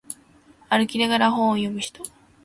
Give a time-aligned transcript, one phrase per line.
[0.67, 2.03] 歩きながら本を読む人